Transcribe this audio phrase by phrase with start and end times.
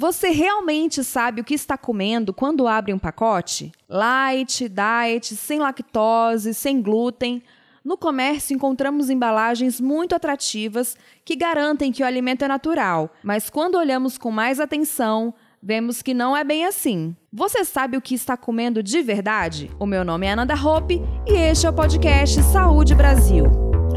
[0.00, 3.70] Você realmente sabe o que está comendo quando abre um pacote?
[3.86, 7.42] Light, diet, sem lactose, sem glúten.
[7.84, 13.74] No comércio encontramos embalagens muito atrativas que garantem que o alimento é natural, mas quando
[13.74, 17.14] olhamos com mais atenção, vemos que não é bem assim.
[17.30, 19.70] Você sabe o que está comendo de verdade?
[19.78, 23.44] O meu nome é Ananda Hope e este é o podcast Saúde Brasil.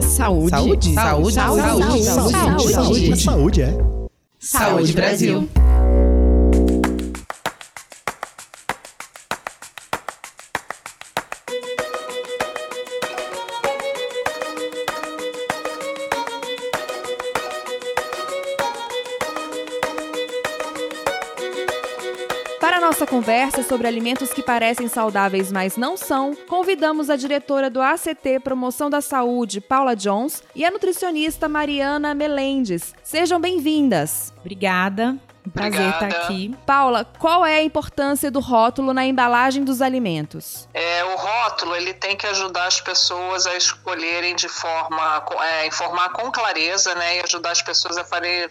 [0.01, 0.49] Saúde.
[0.49, 0.93] Saúde.
[0.93, 1.33] Saúde.
[1.33, 1.63] Saúde.
[1.63, 2.03] Saúde.
[2.03, 2.73] Saúde.
[2.73, 3.21] Saúde.
[3.21, 3.77] Saúde, é.
[4.37, 5.49] Saúde Brasil.
[22.63, 27.69] Para a nossa conversa sobre alimentos que parecem saudáveis, mas não são, convidamos a diretora
[27.69, 32.95] do ACT Promoção da Saúde, Paula Jones, e a nutricionista Mariana Melendes.
[33.03, 34.33] Sejam bem-vindas.
[34.39, 35.19] Obrigada.
[35.45, 36.07] Um prazer Obrigada.
[36.07, 36.55] estar aqui.
[36.65, 40.67] Paula, qual é a importância do rótulo na embalagem dos alimentos?
[40.73, 46.09] É, o rótulo ele tem que ajudar as pessoas a escolherem de forma, é, informar
[46.09, 48.05] com clareza, né, e ajudar as pessoas a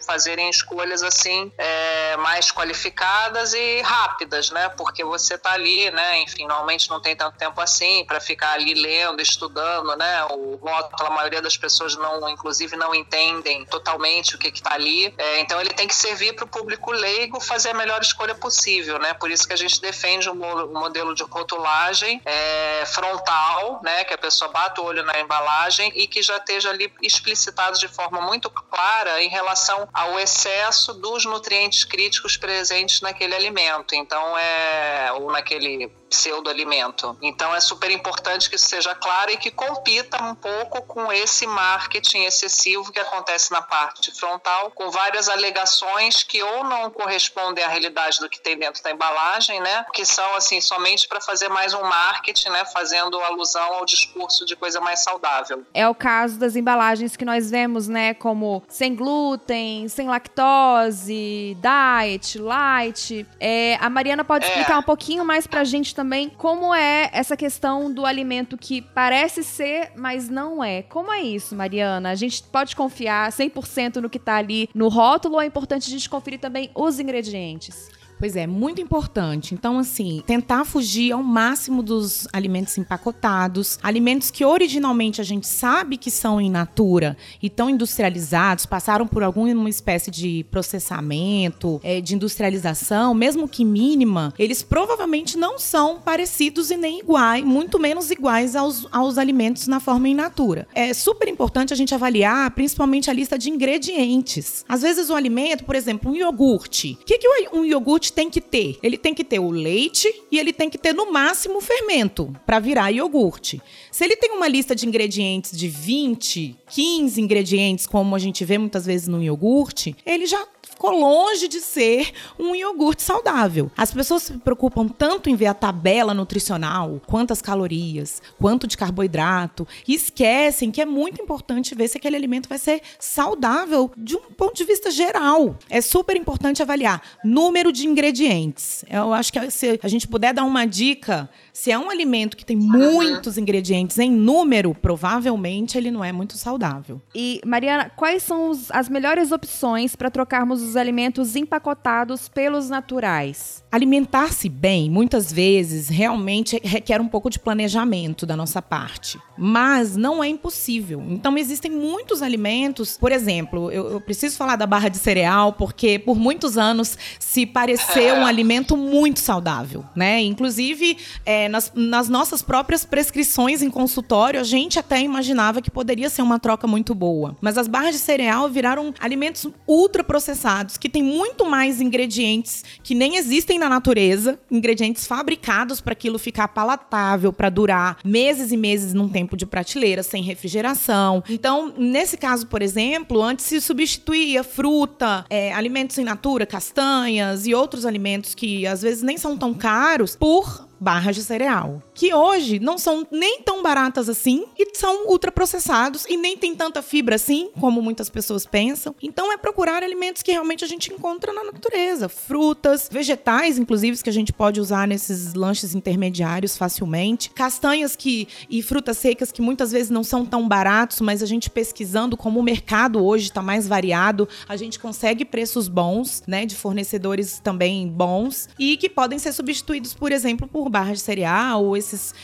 [0.06, 6.46] fazerem escolhas assim é, mais qualificadas e rápidas, né, porque você está ali, né, enfim,
[6.46, 11.10] normalmente não tem tanto tempo assim para ficar ali lendo, estudando, né, o rótulo a
[11.10, 15.70] maioria das pessoas não, inclusive não entendem totalmente o que está ali, É, então ele
[15.70, 19.46] tem que servir para o público leigo fazer a melhor escolha possível, né, por isso
[19.46, 24.80] que a gente defende o modelo de rotulagem é, frontal, né, que a pessoa bata
[24.80, 29.28] o olho na embalagem e que já esteja ali explicitado de forma muito clara em
[29.28, 37.16] relação ao excesso dos nutrientes críticos presentes naquele alimento, então é ou naquele pseudo-alimento.
[37.22, 41.46] Então é super importante que isso seja claro e que compita um pouco com esse
[41.46, 47.68] marketing excessivo que acontece na parte frontal, com várias alegações que ou não correspondem à
[47.68, 49.84] realidade do que tem dentro da embalagem, né?
[49.92, 52.64] Que são assim somente para fazer mais um marketing, né?
[52.66, 55.64] Fazendo alusão ao discurso de coisa mais saudável.
[55.72, 62.38] É o caso das embalagens que nós vemos, né, como sem glúten, sem lactose, diet,
[62.38, 63.26] light.
[63.40, 64.48] É, a Mariana pode É.
[64.48, 66.01] explicar um pouquinho mais pra gente também
[66.36, 70.82] como é essa questão do alimento que parece ser, mas não é.
[70.82, 72.10] Como é isso, Mariana?
[72.10, 75.90] A gente pode confiar 100% no que tá ali no rótulo ou é importante a
[75.90, 77.90] gente conferir também os ingredientes?
[78.22, 79.52] Pois é, muito importante.
[79.52, 85.96] Então, assim, tentar fugir ao máximo dos alimentos empacotados, alimentos que originalmente a gente sabe
[85.96, 92.14] que são in natura e estão industrializados, passaram por alguma espécie de processamento, eh, de
[92.14, 98.54] industrialização, mesmo que mínima, eles provavelmente não são parecidos e nem iguais, muito menos iguais
[98.54, 100.68] aos, aos alimentos na forma in natura.
[100.76, 104.64] É super importante a gente avaliar, principalmente a lista de ingredientes.
[104.68, 106.96] Às vezes o alimento, por exemplo, um iogurte.
[107.02, 108.78] O que, que um iogurte tem que ter?
[108.82, 112.32] Ele tem que ter o leite e ele tem que ter no máximo o fermento
[112.46, 113.60] para virar iogurte.
[113.90, 118.58] Se ele tem uma lista de ingredientes de 20, 15 ingredientes, como a gente vê
[118.58, 120.46] muitas vezes no iogurte, ele já
[120.82, 123.70] ficou longe de ser um iogurte saudável.
[123.76, 129.66] As pessoas se preocupam tanto em ver a tabela nutricional, quantas calorias, quanto de carboidrato,
[129.86, 134.22] e esquecem que é muito importante ver se aquele alimento vai ser saudável de um
[134.36, 135.56] ponto de vista geral.
[135.70, 138.84] É super importante avaliar número de ingredientes.
[138.90, 142.44] Eu acho que se a gente puder dar uma dica, se é um alimento que
[142.44, 147.00] tem muitos ingredientes em número, provavelmente ele não é muito saudável.
[147.14, 153.61] E, Mariana, quais são os- as melhores opções para trocarmos os alimentos empacotados pelos naturais?
[153.72, 159.18] Alimentar-se bem, muitas vezes, realmente requer um pouco de planejamento da nossa parte.
[159.38, 161.02] Mas não é impossível.
[161.08, 162.98] Então, existem muitos alimentos.
[162.98, 167.46] Por exemplo, eu, eu preciso falar da barra de cereal, porque por muitos anos se
[167.46, 170.20] pareceu um alimento muito saudável, né?
[170.20, 176.10] Inclusive, é, nas, nas nossas próprias prescrições em consultório, a gente até imaginava que poderia
[176.10, 177.34] ser uma troca muito boa.
[177.40, 183.16] Mas as barras de cereal viraram alimentos ultraprocessados, que têm muito mais ingredientes que nem
[183.16, 189.08] existem na natureza, ingredientes fabricados para aquilo ficar palatável, para durar meses e meses num
[189.08, 191.22] tempo de prateleira, sem refrigeração.
[191.28, 197.54] Então, nesse caso, por exemplo, antes se substituía fruta, é, alimentos in natura, castanhas e
[197.54, 202.58] outros alimentos que às vezes nem são tão caros por barras de cereal, que hoje
[202.58, 207.50] não são nem tão baratas assim e são ultraprocessados e nem tem tanta fibra assim,
[207.60, 208.94] como muitas pessoas pensam.
[209.00, 214.10] Então é procurar alimentos que realmente a gente encontra na natureza, frutas, vegetais, inclusive que
[214.10, 219.70] a gente pode usar nesses lanches intermediários facilmente, castanhas que e frutas secas que muitas
[219.70, 223.68] vezes não são tão baratos, mas a gente pesquisando como o mercado hoje está mais
[223.68, 229.32] variado, a gente consegue preços bons, né, de fornecedores também bons e que podem ser
[229.32, 232.14] substituídos, por exemplo, por barras de cereal esses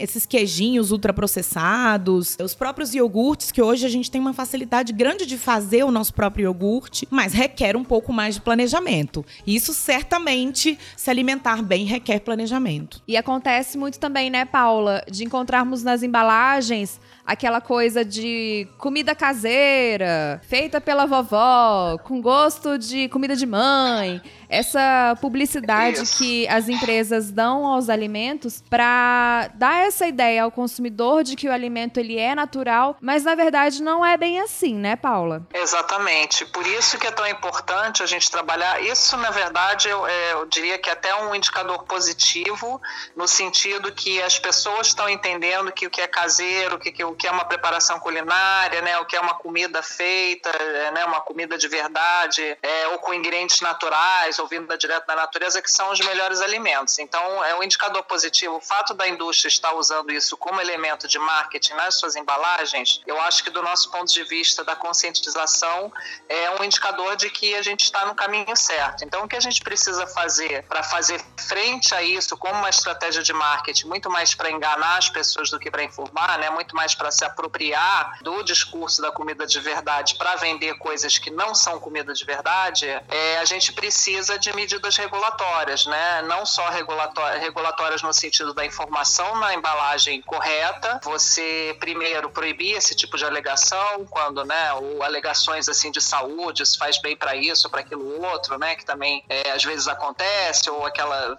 [0.00, 5.38] esses queijinhos ultraprocessados, os próprios iogurtes que hoje a gente tem uma facilidade grande de
[5.38, 9.24] fazer o nosso próprio iogurte, mas requer um pouco mais de planejamento.
[9.46, 13.00] Isso certamente se alimentar bem requer planejamento.
[13.06, 20.40] E acontece muito também, né, Paula, de encontrarmos nas embalagens aquela coisa de comida caseira,
[20.46, 24.20] feita pela vovó, com gosto de comida de mãe
[24.54, 26.18] essa publicidade Isso.
[26.18, 31.52] que as empresas dão aos alimentos para dar essa ideia ao consumidor de que o
[31.52, 35.46] alimento ele é natural, mas na verdade não é bem assim, né, Paula?
[35.52, 36.44] Exatamente.
[36.46, 38.80] Por isso que é tão importante a gente trabalhar.
[38.82, 42.80] Isso, na verdade, eu, é, eu diria que é até um indicador positivo,
[43.16, 47.13] no sentido que as pessoas estão entendendo que o que é caseiro, que, que, o
[47.14, 51.20] que é uma preparação culinária, né, o que é uma comida feita, é, né, uma
[51.20, 55.90] comida de verdade, é, ou com ingredientes naturais, ou vindo direto da natureza, que são
[55.90, 56.98] os melhores alimentos.
[56.98, 58.56] Então, é um indicador positivo.
[58.56, 63.20] O fato da indústria estar usando isso como elemento de marketing nas suas embalagens, eu
[63.22, 65.92] acho que do nosso ponto de vista da conscientização,
[66.28, 69.04] é um indicador de que a gente está no caminho certo.
[69.04, 73.22] Então, o que a gente precisa fazer para fazer frente a isso como uma estratégia
[73.22, 76.50] de marketing, muito mais para enganar as pessoas do que para informar, né?
[76.50, 81.30] muito mais para se apropriar do discurso da comida de verdade para vender coisas que
[81.30, 86.22] não são comida de verdade, é, a gente precisa de medidas regulatórias, né?
[86.22, 92.94] não só regulatórias, regulatórias no sentido da informação na embalagem correta, você primeiro proibir esse
[92.94, 97.68] tipo de alegação, quando, né, ou alegações assim de saúde, se faz bem para isso,
[97.70, 101.38] para aquilo outro, né, que também é, às vezes acontece, ou aquela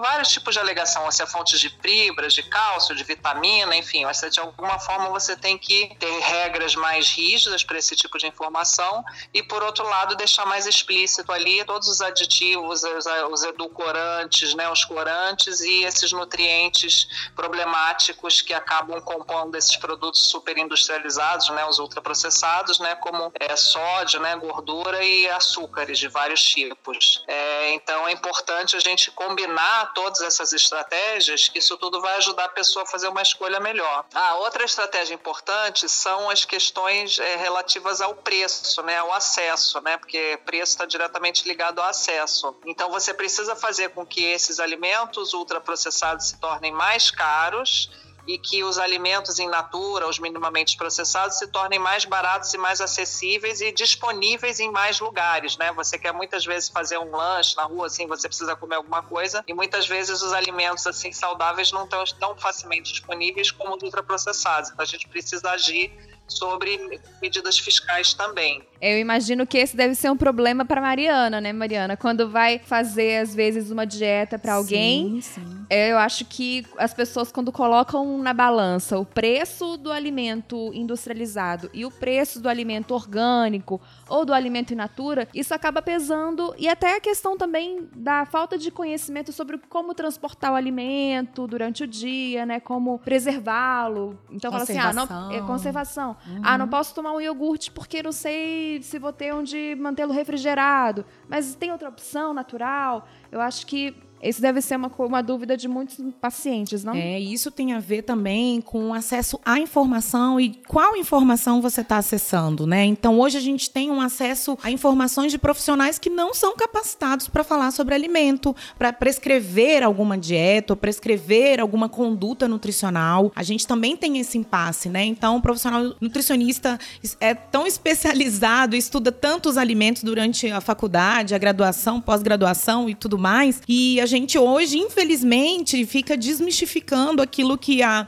[0.00, 4.20] vários tipos de alegação, se é fontes de fibras, de cálcio, de vitamina, enfim, mas
[4.20, 9.04] de alguma forma você tem que ter regras mais rígidas para esse tipo de informação
[9.32, 14.70] e por outro lado deixar mais explícito ali todos os aditivos os, os edulcorantes, né,
[14.70, 22.78] os corantes e esses nutrientes problemáticos que acabam compondo esses produtos superindustrializados, né, os ultraprocessados,
[22.78, 27.22] né, como é, sódio, né, gordura e açúcares de vários tipos.
[27.26, 32.46] É, então é importante a gente combinar todas essas estratégias, que isso tudo vai ajudar
[32.46, 34.04] a pessoa a fazer uma escolha melhor.
[34.14, 39.96] A outra estratégia importante são as questões é, relativas ao preço, né, ao acesso, né,
[39.96, 42.54] porque preço está diretamente ligado ao acesso.
[42.66, 47.90] Então você precisa fazer com que esses alimentos ultraprocessados se tornem mais caros
[48.26, 52.80] e que os alimentos em natura, os minimamente processados, se tornem mais baratos e mais
[52.80, 55.72] acessíveis e disponíveis em mais lugares, né?
[55.72, 59.44] Você quer muitas vezes fazer um lanche na rua, assim, você precisa comer alguma coisa
[59.46, 64.70] e muitas vezes os alimentos assim saudáveis não estão tão facilmente disponíveis como os ultraprocessados.
[64.70, 65.92] Então a gente precisa agir
[66.26, 68.62] sobre medidas fiscais também.
[68.80, 71.96] Eu imagino que esse deve ser um problema para Mariana, né, Mariana?
[71.96, 75.66] Quando vai fazer às vezes uma dieta para alguém, sim, sim.
[75.70, 81.86] eu acho que as pessoas quando colocam na balança o preço do alimento industrializado e
[81.86, 86.96] o preço do alimento orgânico ou do alimento in natura, isso acaba pesando e até
[86.96, 92.44] a questão também da falta de conhecimento sobre como transportar o alimento durante o dia,
[92.44, 94.18] né, como preservá-lo.
[94.28, 96.11] Então fala assim, ah, não, é conservação.
[96.26, 96.40] Uhum.
[96.42, 101.04] Ah, não posso tomar um iogurte porque não sei se vou ter onde mantê-lo refrigerado.
[101.28, 103.06] Mas tem outra opção natural?
[103.30, 106.94] Eu acho que isso deve ser uma, uma dúvida de muitos pacientes, não?
[106.94, 111.98] É, isso tem a ver também com acesso à informação e qual informação você está
[111.98, 112.84] acessando, né?
[112.84, 117.28] Então, hoje a gente tem um acesso a informações de profissionais que não são capacitados
[117.28, 123.32] para falar sobre alimento, para prescrever alguma dieta, ou prescrever alguma conduta nutricional.
[123.34, 125.04] A gente também tem esse impasse, né?
[125.04, 126.78] Então, o profissional nutricionista
[127.20, 133.60] é tão especializado, estuda tantos alimentos durante a faculdade, a graduação, pós-graduação e tudo mais,
[133.68, 138.06] e a gente hoje, infelizmente, fica desmistificando aquilo que há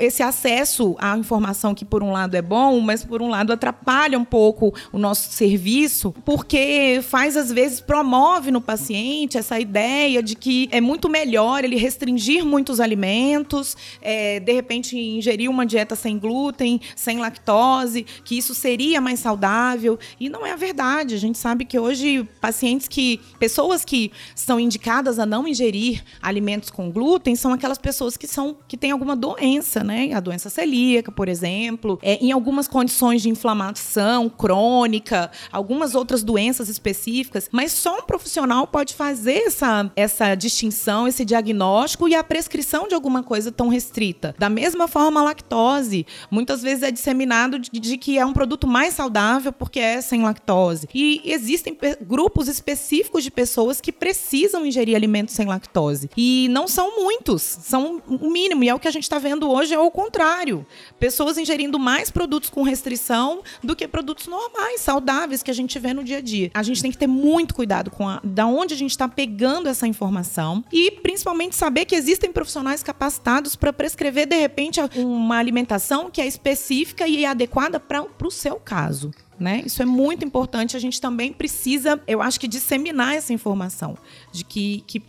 [0.00, 4.18] esse acesso à informação que por um lado é bom, mas por um lado atrapalha
[4.18, 10.34] um pouco o nosso serviço, porque faz às vezes promove no paciente essa ideia de
[10.34, 16.18] que é muito melhor ele restringir muitos alimentos, é, de repente ingerir uma dieta sem
[16.18, 21.14] glúten, sem lactose, que isso seria mais saudável e não é a verdade.
[21.14, 26.02] A gente sabe que hoje pacientes que pessoas que são indicadas a não não ingerir
[26.22, 30.12] alimentos com glúten são aquelas pessoas que são que têm alguma doença, né?
[30.14, 36.70] A doença celíaca, por exemplo, é, em algumas condições de inflamação crônica, algumas outras doenças
[36.70, 42.88] específicas, mas só um profissional pode fazer essa, essa distinção, esse diagnóstico e a prescrição
[42.88, 44.34] de alguma coisa tão restrita.
[44.38, 48.66] Da mesma forma, a lactose, muitas vezes é disseminado de, de que é um produto
[48.66, 50.88] mais saudável porque é sem lactose.
[50.94, 56.10] E existem grupos específicos de pessoas que precisam ingerir alimentos sem lactose.
[56.16, 58.64] E não são muitos, são o mínimo.
[58.64, 60.66] E é o que a gente está vendo hoje é o contrário.
[60.98, 65.92] Pessoas ingerindo mais produtos com restrição do que produtos normais, saudáveis que a gente vê
[65.92, 66.50] no dia a dia.
[66.54, 69.68] A gente tem que ter muito cuidado com a, da onde a gente está pegando
[69.68, 76.10] essa informação e principalmente saber que existem profissionais capacitados para prescrever de repente uma alimentação
[76.10, 79.10] que é específica e adequada para o seu caso.
[79.38, 79.62] Né?
[79.66, 80.76] Isso é muito importante.
[80.76, 83.96] A gente também precisa, eu acho que, disseminar essa informação.
[84.32, 85.02] De que, que,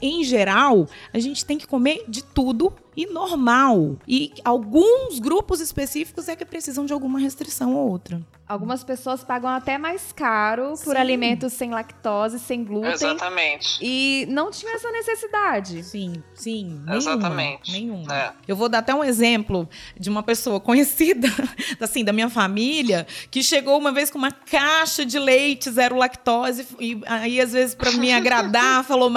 [0.00, 3.96] em geral, a gente tem que comer de tudo e normal.
[4.06, 8.20] E alguns grupos específicos é que precisam de alguma restrição ou outra.
[8.46, 10.84] Algumas pessoas pagam até mais caro Sim.
[10.84, 12.92] por alimentos sem lactose, sem glúten.
[12.92, 13.78] Exatamente.
[13.80, 15.82] E não tinha essa necessidade.
[15.82, 16.66] Sim, sim.
[16.66, 17.72] Nenhuma, Exatamente.
[17.72, 18.14] Nenhuma.
[18.14, 18.32] É.
[18.46, 19.66] Eu vou dar até um exemplo
[19.98, 21.26] de uma pessoa conhecida,
[21.80, 26.66] assim, da minha família, que chegou uma vez com uma caixa de leite zero lactose.
[26.78, 29.10] E aí, às vezes, para me agradar, falou: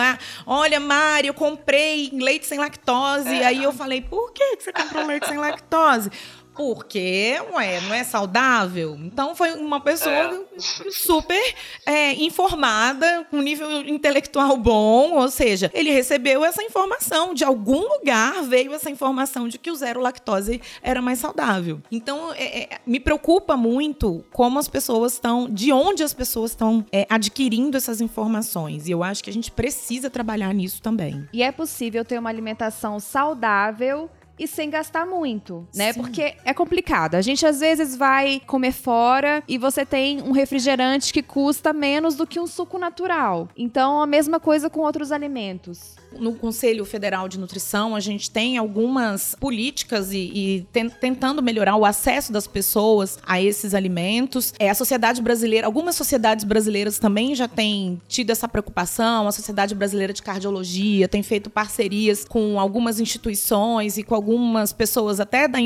[0.46, 3.28] Olha, Mari, eu comprei leite sem lactose.
[3.28, 3.46] É.
[3.46, 6.12] Aí eu falei: Por que você comprou leite sem lactose?
[6.58, 8.98] Porque, ué, não é saudável?
[9.00, 10.90] Então foi uma pessoa é.
[10.90, 17.36] super é, informada, com nível intelectual bom, ou seja, ele recebeu essa informação.
[17.36, 21.80] De algum lugar veio essa informação de que o zero lactose era mais saudável.
[21.92, 26.84] Então, é, é me preocupa muito como as pessoas estão, de onde as pessoas estão
[26.92, 28.88] é, adquirindo essas informações.
[28.88, 31.28] E eu acho que a gente precisa trabalhar nisso também.
[31.32, 35.94] E é possível ter uma alimentação saudável e sem gastar muito, né?
[35.94, 36.02] Sim.
[36.02, 37.16] Porque é complicado.
[37.16, 42.16] A gente às vezes vai comer fora e você tem um refrigerante que custa menos
[42.16, 43.50] do que um suco natural.
[43.58, 45.96] Então, a mesma coisa com outros alimentos.
[46.20, 50.68] No Conselho Federal de Nutrição, a gente tem algumas políticas e, e
[51.00, 54.54] tentando melhorar o acesso das pessoas a esses alimentos.
[54.60, 59.28] É, a sociedade brasileira, algumas sociedades brasileiras também já têm tido essa preocupação.
[59.28, 65.20] A Sociedade Brasileira de Cardiologia tem feito parcerias com algumas instituições e com algumas pessoas
[65.20, 65.60] até da,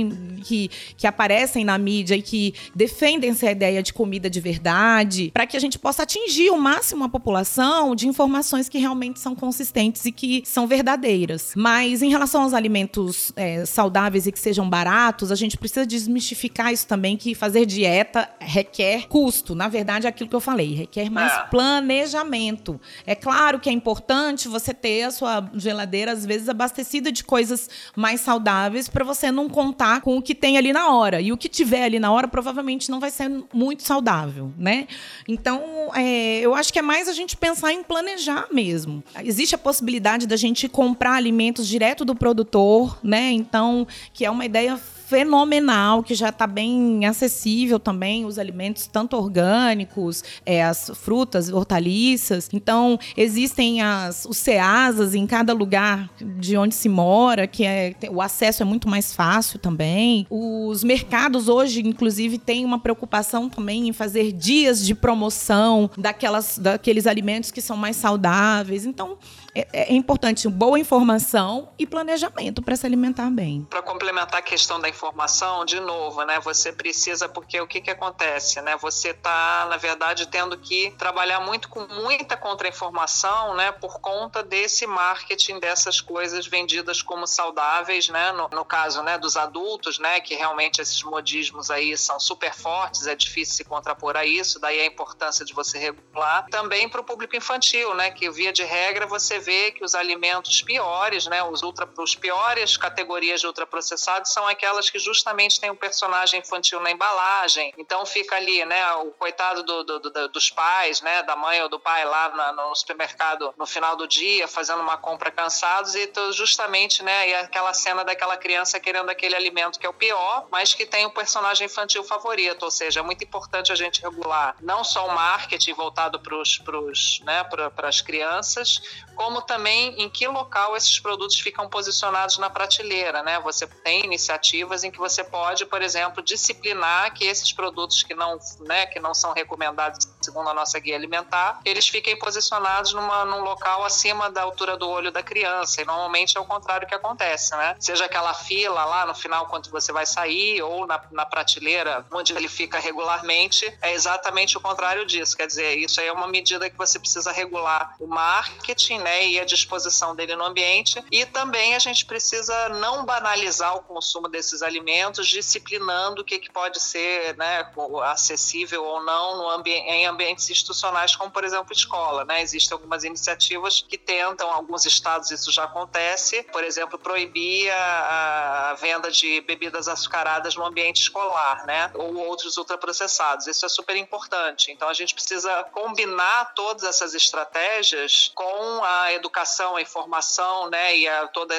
[0.44, 5.46] que, que aparecem na mídia e que defendem essa ideia de comida de verdade, para
[5.46, 10.06] que a gente possa atingir o máximo a população de informações que realmente são consistentes
[10.06, 11.54] e que são verdadeiras.
[11.56, 16.72] Mas em relação aos alimentos é, saudáveis e que sejam baratos, a gente precisa desmistificar
[16.72, 19.56] isso também, que fazer dieta requer custo.
[19.56, 21.44] Na verdade, é aquilo que eu falei, requer mais é.
[21.46, 22.80] planejamento.
[23.06, 27.70] É claro que é importante você ter a sua geladeira, às vezes, abastecida de coisas
[27.96, 31.22] mais saudáveis para você não contar com o que tem ali na hora.
[31.22, 34.88] E o que tiver ali na hora provavelmente não vai ser muito saudável, né?
[35.28, 39.04] Então, é, eu acho que é mais a gente pensar em planejar mesmo.
[39.24, 43.32] Existe a possibilidade da gente comprar alimentos direto do produtor, né?
[43.32, 44.78] Então, que é uma ideia
[45.12, 52.50] fenomenal, que já está bem acessível também, os alimentos tanto orgânicos, é, as frutas, hortaliças.
[52.54, 56.10] Então, existem as, os CEASAs em cada lugar
[56.40, 60.26] de onde se mora, que é, o acesso é muito mais fácil também.
[60.30, 67.06] Os mercados hoje, inclusive, têm uma preocupação também em fazer dias de promoção daquelas, daqueles
[67.06, 68.86] alimentos que são mais saudáveis.
[68.86, 69.18] Então,
[69.54, 73.68] é, é importante boa informação e planejamento para se alimentar bem.
[73.70, 76.40] Para complementar a questão da informação, de novo, né?
[76.40, 78.78] Você precisa, porque o que, que acontece, né?
[78.78, 83.72] Você está, na verdade, tendo que trabalhar muito com muita contra-informação, né?
[83.74, 88.32] Por conta desse marketing dessas coisas vendidas como saudáveis, né?
[88.32, 89.18] No, no caso, né?
[89.18, 90.22] Dos adultos, né?
[90.22, 94.80] Que realmente esses modismos aí são super fortes, é difícil se contrapor a isso, daí
[94.80, 96.46] a importância de você regular.
[96.50, 98.12] Também para o público infantil, né?
[98.12, 102.78] Que via de regra você vê que os alimentos piores, né, os, ultra, os piores
[102.78, 107.74] categorias de ultraprocessados são aquelas que justamente têm um personagem infantil na embalagem.
[107.78, 111.68] Então fica ali, né, o coitado do, do, do, dos pais, né, da mãe ou
[111.68, 116.12] do pai lá na, no supermercado no final do dia, fazendo uma compra cansados e
[116.32, 120.74] justamente, né, e aquela cena daquela criança querendo aquele alimento que é o pior, mas
[120.74, 122.64] que tem o personagem infantil favorito.
[122.64, 127.20] Ou seja, é muito importante a gente regular não só o marketing voltado para os,
[127.24, 128.82] né, para as crianças,
[129.16, 133.40] como também em que local esses produtos ficam posicionados na prateleira, né?
[133.42, 138.40] Você tem iniciativas em que você pode, por exemplo, disciplinar que esses produtos que não,
[138.62, 143.42] né, que não são recomendados segundo a nossa guia alimentar, eles fiquem posicionados numa, num
[143.42, 145.82] local acima da altura do olho da criança.
[145.82, 147.76] E normalmente é o contrário que acontece, né?
[147.80, 152.34] Seja aquela fila lá no final quando você vai sair ou na, na prateleira onde
[152.34, 155.36] ele fica regularmente, é exatamente o contrário disso.
[155.36, 159.40] Quer dizer, isso aí é uma medida que você precisa regular o marketing, né, e
[159.40, 161.04] a disposição dele no ambiente.
[161.12, 166.52] E também a gente precisa não banalizar o consumo desses alimentos, disciplinando o que, que
[166.52, 167.70] pode ser, né,
[168.04, 172.42] acessível ou não no ambi em ambientes institucionais, como por exemplo escola, né?
[172.42, 178.74] Existem algumas iniciativas que tentam, alguns estados isso já acontece, por exemplo, proibir a, a
[178.76, 181.92] venda de bebidas açucaradas no ambiente escolar, né?
[181.96, 183.48] Ou outros ultraprocessados.
[183.48, 184.72] Isso é super importante.
[184.72, 190.98] Então a gente precisa combinar todas essas estratégias com a educação, a informação, né?
[190.98, 191.54] E a toda,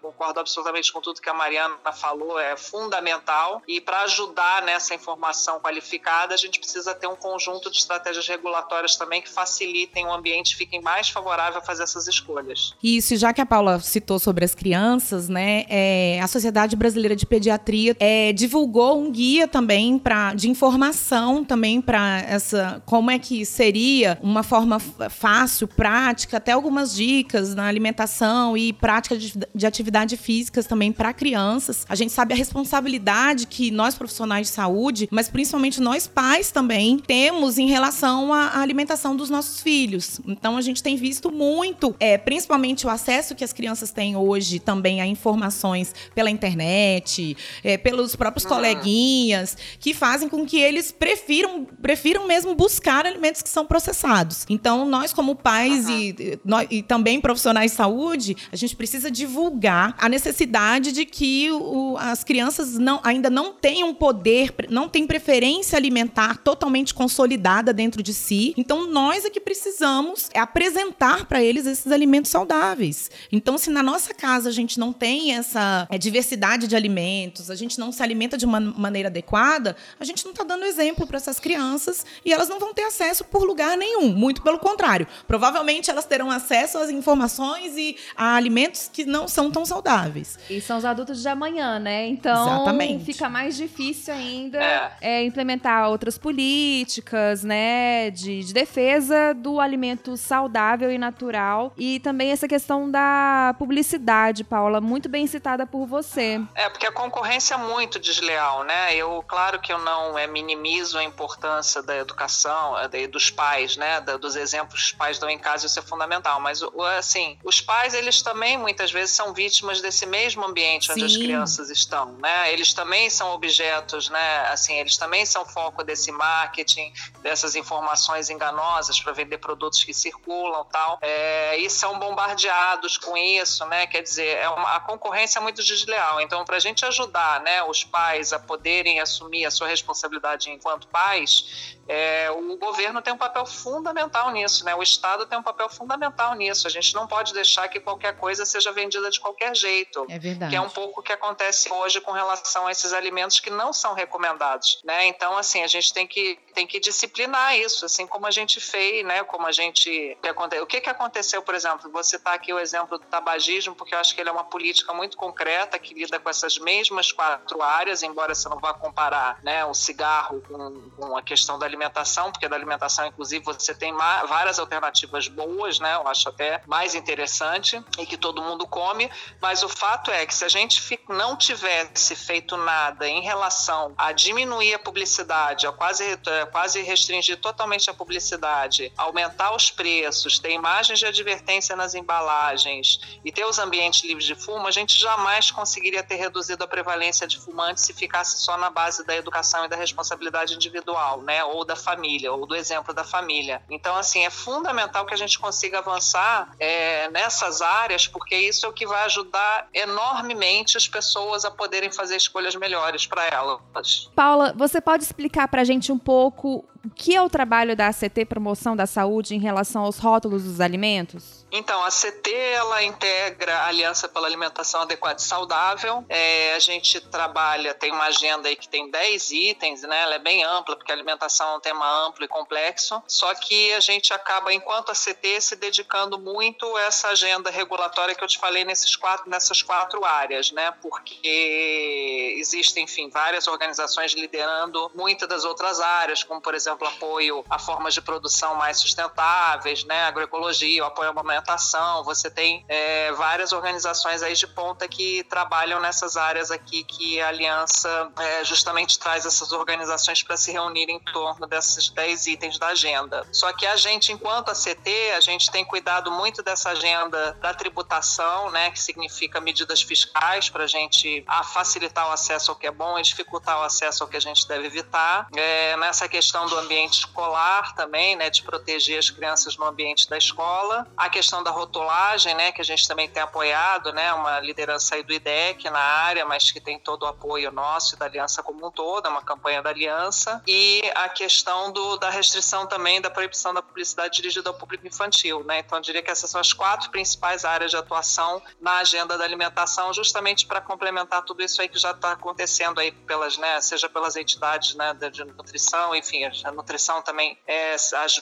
[0.00, 3.62] concordo absolutamente com tudo que a Mariana falou, é fundamental.
[3.66, 8.96] E para ajudar nessa informação qualificada, a gente precisa ter um conjunto de estratégias regulatórias
[8.96, 12.74] também que facilitem o ambiente, fiquem mais favorável a fazer essas escolhas.
[12.82, 15.64] Isso, já que a Paula citou sobre as crianças, né?
[15.68, 21.80] É, a Sociedade Brasileira de Pediatria é, divulgou um guia também para de informação também
[21.80, 28.56] para essa como é que seria uma forma fácil, prática, até algumas dicas na alimentação
[28.56, 31.84] e prática de, de atividade físicas também para crianças.
[31.88, 36.98] A gente sabe a responsabilidade que nós profissionais de saúde, mas principalmente nós pais também
[36.98, 40.20] temos em relação à alimentação dos nossos filhos.
[40.26, 44.58] Então a gente tem visto muito, é, principalmente o acesso que as crianças têm hoje
[44.58, 48.50] também a informações pela internet, é, pelos próprios uhum.
[48.50, 54.44] coleguinhas, que fazem com que eles prefiram, prefiram mesmo buscar alimentos que são processados.
[54.48, 59.94] Então nós como pais e, nós, e também profissionais de saúde, a gente precisa divulgar
[59.98, 65.76] a necessidade de que o, as crianças não, ainda não tenham poder, não têm preferência
[65.76, 68.54] alimentar totalmente consolidada dentro de si.
[68.56, 73.10] Então, nós é que precisamos apresentar para eles esses alimentos saudáveis.
[73.32, 77.54] Então, se na nossa casa a gente não tem essa é, diversidade de alimentos, a
[77.54, 81.16] gente não se alimenta de uma maneira adequada, a gente não está dando exemplo para
[81.16, 84.12] essas crianças e elas não vão ter acesso por lugar nenhum.
[84.12, 85.06] Muito pelo contrário.
[85.26, 90.38] Provavelmente elas terão acesso às informações e a alimentos que não são tão saudáveis.
[90.48, 92.06] E são os adultos de amanhã, né?
[92.06, 93.04] Então, Exatamente.
[93.04, 94.92] fica mais difícil ainda é.
[95.00, 101.72] É, implementar outras políticas, né, de, de, defesa do alimento saudável e natural.
[101.76, 106.40] E também essa questão da publicidade, Paula, muito bem citada por você.
[106.54, 108.94] É, porque a concorrência é muito desleal, né?
[108.94, 114.00] Eu, claro que eu não é, minimizo a importância da educação, é, dos pais, né,
[114.20, 116.40] dos exemplos que os pais dão em casa, isso é fundamental.
[116.48, 116.62] Mas,
[116.96, 121.06] assim, os pais, eles também muitas vezes são vítimas desse mesmo ambiente onde Sim.
[121.06, 122.52] as crianças estão, né?
[122.52, 124.48] Eles também são objetos, né?
[124.48, 129.94] Assim, eles também são foco desse marketing, dessa essas informações enganosas para vender produtos que
[129.94, 133.86] circulam tal, é, e são bombardeados com isso, né?
[133.86, 136.20] Quer dizer, é uma, a concorrência é muito desleal.
[136.20, 140.88] Então, para a gente ajudar né, os pais a poderem assumir a sua responsabilidade enquanto
[140.88, 144.74] pais, é, o governo tem um papel fundamental nisso, né?
[144.74, 146.66] O Estado tem um papel fundamental nisso.
[146.66, 150.06] A gente não pode deixar que qualquer coisa seja vendida de qualquer jeito.
[150.08, 150.50] É verdade.
[150.50, 153.72] Que é um pouco o que acontece hoje com relação a esses alimentos que não
[153.72, 155.06] são recomendados, né?
[155.06, 159.04] Então, assim, a gente tem que, tem que disciplinar isso, assim como a gente fez,
[159.04, 159.22] né?
[159.24, 160.16] Como a gente...
[160.62, 161.90] O que, que aconteceu, por exemplo?
[161.90, 164.94] Vou citar aqui o exemplo do tabagismo, porque eu acho que ele é uma política
[164.94, 169.64] muito concreta que lida com essas mesmas quatro áreas, embora você não vá comparar né,
[169.64, 173.94] o cigarro com, com a questão da alimentação alimentação, porque da alimentação, inclusive, você tem
[174.28, 175.94] várias alternativas boas, né?
[175.94, 179.10] Eu acho até mais interessante e que todo mundo come.
[179.40, 184.12] Mas o fato é que se a gente não tivesse feito nada em relação a
[184.12, 190.52] diminuir a publicidade, a quase, é, quase restringir totalmente a publicidade, aumentar os preços, ter
[190.52, 195.50] imagens de advertência nas embalagens e ter os ambientes livres de fumo, a gente jamais
[195.50, 199.68] conseguiria ter reduzido a prevalência de fumantes se ficasse só na base da educação e
[199.68, 201.44] da responsabilidade individual, né?
[201.44, 203.62] Ou da família, ou do exemplo da família.
[203.70, 206.17] Então, assim, é fundamental que a gente consiga avançar
[206.58, 211.90] é, nessas áreas, porque isso é o que vai ajudar enormemente as pessoas a poderem
[211.90, 214.10] fazer escolhas melhores para elas.
[214.14, 217.88] Paula, você pode explicar para a gente um pouco o que é o trabalho da
[217.88, 221.37] ACT Promoção da Saúde em relação aos rótulos dos alimentos?
[221.50, 226.04] Então, a CT ela integra a Aliança pela Alimentação Adequada e Saudável.
[226.08, 230.02] É, a gente trabalha, tem uma agenda aí que tem 10 itens, né?
[230.02, 233.02] Ela é bem ampla, porque a alimentação é um tema amplo e complexo.
[233.06, 238.14] Só que a gente acaba, enquanto a CT, se dedicando muito a essa agenda regulatória
[238.14, 240.72] que eu te falei nesses quatro, nessas quatro áreas, né?
[240.82, 247.58] Porque existem, enfim, várias organizações liderando muitas das outras áreas, como, por exemplo, apoio a
[247.58, 250.04] formas de produção mais sustentáveis, né?
[250.04, 252.04] Agroecologia, apoio à amamentação.
[252.04, 257.28] Você tem é, várias organizações aí de ponta que trabalham nessas áreas aqui que a
[257.28, 262.68] Aliança é, justamente traz essas organizações para se reunirem em torno desses 10 itens da
[262.68, 263.26] agenda.
[263.32, 267.54] Só que a gente, enquanto a CT, a gente tem cuidado muito dessa agenda da
[267.54, 272.70] tributação, né, que significa medidas fiscais para a gente facilitar o acesso ao que é
[272.70, 275.28] bom e dificultar o acesso ao que a gente deve evitar.
[275.34, 280.16] É, nessa questão do ambiente escolar também, né, de proteger as crianças no ambiente da
[280.16, 280.86] escola.
[280.96, 285.02] A questão da rotulagem, né, que a gente também tem apoiado, né, uma liderança aí
[285.02, 288.66] do IDEC na área, mas que tem todo o apoio nosso e da aliança como
[288.66, 290.42] um todo, é uma campanha da aliança.
[290.46, 295.44] E a questão do, da restrição também da proibição da publicidade dirigida ao público infantil,
[295.44, 295.60] né?
[295.60, 299.24] Então, eu diria que essas são as quatro principais áreas de atuação na agenda da
[299.24, 303.88] alimentação, justamente para complementar tudo isso aí que já está acontecendo aí pelas, né, seja
[303.88, 307.76] pelas entidades, né, de nutrição, enfim, a nutrição também é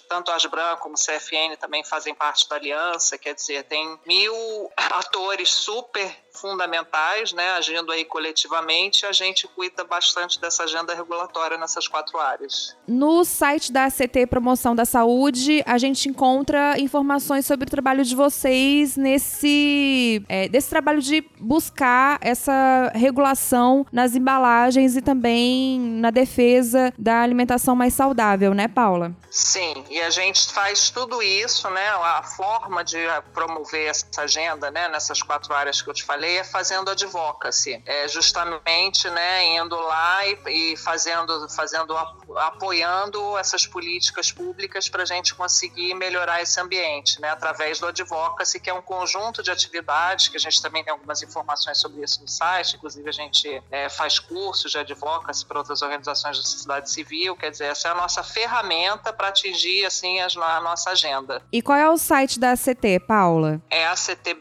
[0.08, 5.50] tanto a Asbran como CFN também fazem parte da aliança, quer dizer, tem mil atores
[5.50, 12.18] super fundamentais, né, agindo aí coletivamente, a gente cuida bastante dessa agenda regulatória nessas quatro
[12.18, 12.76] áreas.
[12.86, 18.14] No site da CT Promoção da Saúde, a gente encontra informações sobre o trabalho de
[18.14, 26.92] vocês nesse é, desse trabalho de buscar essa regulação nas embalagens e também na defesa
[26.98, 29.14] da alimentação mais saudável, né, Paula?
[29.30, 31.88] Sim, e a gente faz tudo isso, né?
[31.88, 36.44] A forma de promover essa agenda, né, nessas quatro áreas que eu te falei é
[36.44, 41.96] fazendo advocacy, é justamente, né, indo lá e, e fazendo, fazendo,
[42.36, 48.60] apoiando essas políticas públicas para a gente conseguir melhorar esse ambiente, né, através do advocacy,
[48.60, 52.22] que é um conjunto de atividades que a gente também tem algumas informações sobre isso
[52.22, 56.90] no site, inclusive a gente é, faz cursos de advocacy para outras organizações da sociedade
[56.90, 61.42] civil, quer dizer, essa é a nossa ferramenta para atingir assim a, a nossa agenda.
[61.52, 63.60] E qual é o site da ACT, Paula?
[63.70, 64.36] É actbr.org.br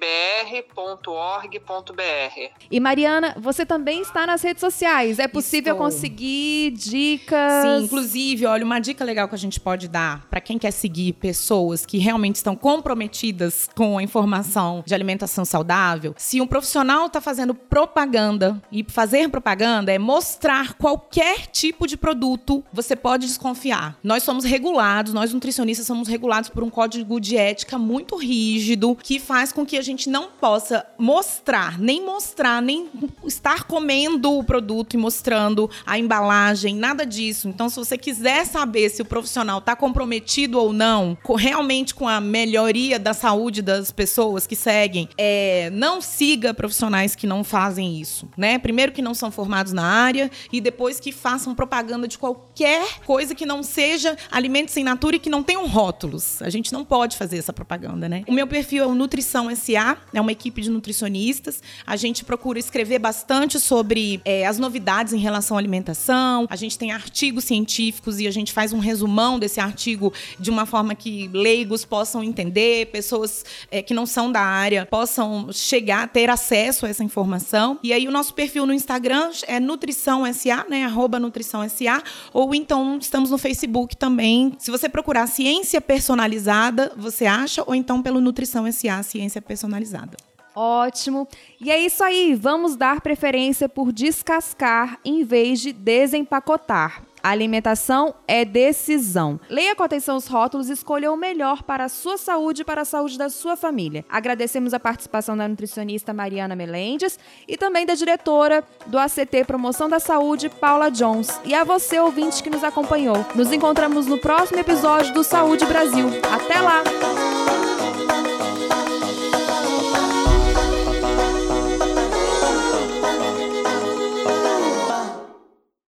[2.69, 5.19] e Mariana, você também está nas redes sociais.
[5.19, 5.85] É possível Estou.
[5.85, 7.63] conseguir dicas?
[7.63, 11.13] Sim, inclusive, olha, uma dica legal que a gente pode dar para quem quer seguir
[11.13, 16.13] pessoas que realmente estão comprometidas com a informação de alimentação saudável.
[16.17, 22.63] Se um profissional está fazendo propaganda, e fazer propaganda é mostrar qualquer tipo de produto,
[22.73, 23.97] você pode desconfiar.
[24.03, 29.19] Nós somos regulados, nós nutricionistas somos regulados por um código de ética muito rígido que
[29.19, 32.89] faz com que a gente não possa mostrar nem mostrar, nem
[33.25, 37.47] estar comendo o produto e mostrando a embalagem, nada disso.
[37.47, 42.19] Então, se você quiser saber se o profissional está comprometido ou não, realmente com a
[42.19, 48.27] melhoria da saúde das pessoas que seguem, é, não siga profissionais que não fazem isso,
[48.37, 48.57] né?
[48.57, 53.35] Primeiro que não são formados na área e depois que façam propaganda de qualquer coisa
[53.35, 56.41] que não seja alimento sem natura e que não tenham rótulos.
[56.41, 58.23] A gente não pode fazer essa propaganda, né?
[58.27, 62.59] O meu perfil é o Nutrição SA, é uma equipe de nutricionistas a gente procura
[62.59, 66.47] escrever bastante sobre é, as novidades em relação à alimentação.
[66.49, 70.65] A gente tem artigos científicos e a gente faz um resumão desse artigo de uma
[70.65, 76.29] forma que leigos possam entender, pessoas é, que não são da área possam chegar, ter
[76.29, 77.79] acesso a essa informação.
[77.83, 80.85] E aí o nosso perfil no Instagram é Nutrição SA, né?
[80.85, 84.53] Arroba Nutrição SA, ou então estamos no Facebook também.
[84.57, 90.15] Se você procurar ciência personalizada, você acha, ou então pelo Nutrição SA, ciência personalizada.
[90.53, 91.27] Ótimo.
[91.59, 97.01] E é isso aí, vamos dar preferência por descascar em vez de desempacotar.
[97.23, 99.39] A alimentação é decisão.
[99.49, 102.81] Leia com atenção os rótulos e escolha o melhor para a sua saúde e para
[102.81, 104.05] a saúde da sua família.
[104.07, 109.99] Agradecemos a participação da nutricionista Mariana Melendes e também da diretora do ACT Promoção da
[109.99, 111.41] Saúde, Paula Jones.
[111.43, 113.25] E a você, ouvinte, que nos acompanhou.
[113.33, 116.05] Nos encontramos no próximo episódio do Saúde Brasil.
[116.31, 116.83] Até lá!